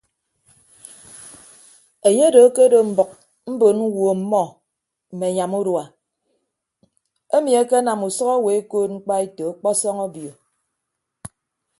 [2.07, 3.09] Enye odo akedo mbʌk
[3.51, 4.41] mbon ñwo ọmmọ
[5.11, 5.83] mme anyam urua
[7.35, 10.31] emi ekenam usʌk owo ekoot mkpaeto ọkpọsọñ obio.